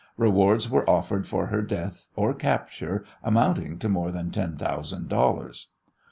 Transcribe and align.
Rewards 0.17 0.67
were 0.67 0.89
offered 0.89 1.27
for 1.27 1.45
her 1.45 1.61
death 1.61 2.07
or 2.15 2.33
capture 2.33 3.05
amounting 3.23 3.77
to 3.77 3.87
more 3.87 4.11
than 4.11 4.31
ten 4.31 4.57
thousand 4.57 5.09
dollars. 5.09 5.67